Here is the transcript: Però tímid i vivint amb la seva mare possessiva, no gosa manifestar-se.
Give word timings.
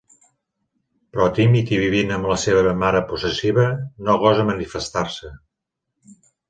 Però 1.17 1.27
tímid 1.39 1.73
i 1.75 1.79
vivint 1.83 2.15
amb 2.17 2.31
la 2.33 2.39
seva 2.45 2.73
mare 2.85 3.05
possessiva, 3.13 3.69
no 4.09 4.19
gosa 4.27 4.51
manifestar-se. 4.53 5.35